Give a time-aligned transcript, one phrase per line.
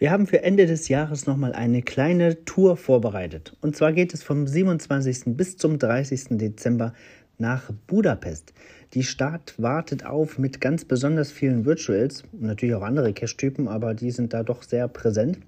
[0.00, 3.56] Wir haben für Ende des Jahres nochmal eine kleine Tour vorbereitet.
[3.60, 5.36] Und zwar geht es vom 27.
[5.36, 6.38] bis zum 30.
[6.38, 6.94] Dezember
[7.36, 8.54] nach Budapest.
[8.94, 14.12] Die Stadt wartet auf mit ganz besonders vielen Virtuals natürlich auch andere Cache-Typen, aber die
[14.12, 15.40] sind da doch sehr präsent.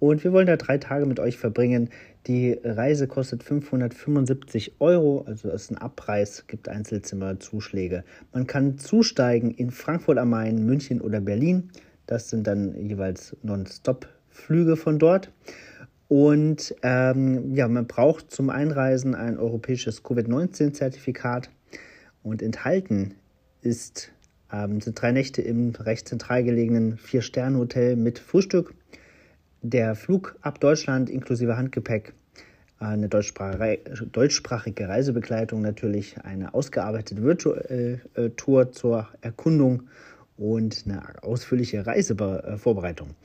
[0.00, 1.90] Und wir wollen da drei Tage mit euch verbringen.
[2.26, 8.04] Die Reise kostet 575 Euro, also ist ein Abpreis, gibt Einzelzimmerzuschläge.
[8.32, 11.70] Man kann zusteigen in Frankfurt am Main, München oder Berlin.
[12.06, 15.32] Das sind dann jeweils Non-Stop-Flüge von dort.
[16.06, 21.50] Und ähm, ja, man braucht zum Einreisen ein europäisches Covid-19-Zertifikat.
[22.22, 23.14] Und enthalten
[23.62, 24.10] ist,
[24.52, 28.74] ähm, sind drei Nächte im recht zentral gelegenen Vier-Sterne-Hotel mit Frühstück.
[29.62, 32.14] Der Flug ab Deutschland inklusive Handgepäck,
[32.78, 39.88] eine deutschsprachige Reisebegleitung natürlich, eine ausgearbeitete Virtual äh, Tour zur Erkundung
[40.36, 43.16] und eine ausführliche Reisevorbereitung.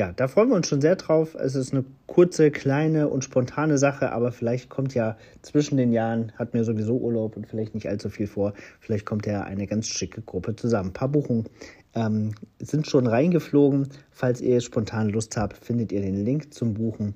[0.00, 1.34] Ja, da freuen wir uns schon sehr drauf.
[1.34, 6.32] Es ist eine kurze, kleine und spontane Sache, aber vielleicht kommt ja zwischen den Jahren,
[6.36, 9.88] hat mir sowieso Urlaub und vielleicht nicht allzu viel vor, vielleicht kommt ja eine ganz
[9.88, 10.88] schicke Gruppe zusammen.
[10.88, 11.50] Ein paar Buchungen
[11.94, 13.88] ähm, sind schon reingeflogen.
[14.10, 17.12] Falls ihr spontan Lust habt, findet ihr den Link zum Buchen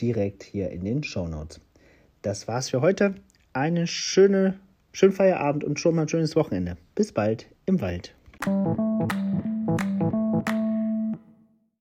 [0.00, 1.60] direkt hier in den Show Notes.
[2.22, 3.14] Das war's für heute.
[3.52, 4.54] Eine schöne,
[4.90, 6.78] schönen Feierabend und schon mal ein schönes Wochenende.
[6.96, 8.12] Bis bald im Wald.